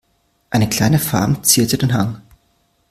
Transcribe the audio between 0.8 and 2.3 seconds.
Farm zierte den Hang.